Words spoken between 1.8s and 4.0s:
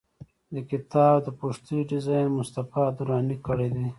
ډیزاین مصطفی دراني کړی دی.